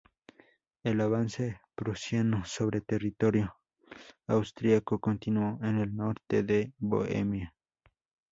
[0.81, 3.55] El avance prusiano sobre territorio
[4.25, 7.53] austriaco continuó en el norte de Bohemia.